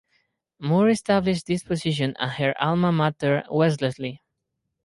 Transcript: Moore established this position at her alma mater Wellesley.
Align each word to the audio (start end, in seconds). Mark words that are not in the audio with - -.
Moore 0.57 0.89
established 0.89 1.45
this 1.45 1.61
position 1.61 2.15
at 2.17 2.37
her 2.39 2.55
alma 2.59 2.91
mater 2.91 3.43
Wellesley. 3.51 4.19